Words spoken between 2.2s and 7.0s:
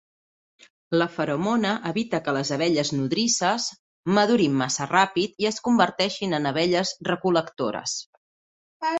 que les abelles nodrisses madurin massa ràpid i es converteixin en abelles